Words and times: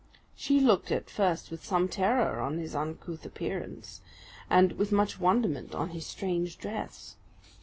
She 0.35 0.59
looked 0.59 0.91
at 0.91 1.11
first 1.11 1.51
with 1.51 1.63
some 1.63 1.87
terror 1.87 2.39
on 2.39 2.57
his 2.57 2.73
uncouth 2.73 3.23
appearance, 3.23 4.01
and 4.49 4.71
with 4.71 4.91
much 4.91 5.19
wonderment 5.19 5.75
on 5.75 5.89
his 5.89 6.07
strange 6.07 6.57
dress. 6.57 7.17